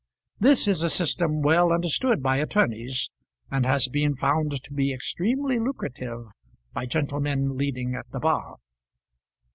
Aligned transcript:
This 0.39 0.67
is 0.67 0.81
a 0.81 0.89
system 0.89 1.43
well 1.43 1.71
understood 1.71 2.23
by 2.23 2.37
attorneys, 2.37 3.11
and 3.51 3.67
has 3.67 3.87
been 3.87 4.15
found 4.15 4.63
to 4.63 4.73
be 4.73 4.91
extremely 4.91 5.59
lucrative 5.59 6.25
by 6.73 6.87
gentlemen 6.87 7.55
leading 7.55 7.93
at 7.93 8.09
the 8.09 8.19
bar. 8.19 8.57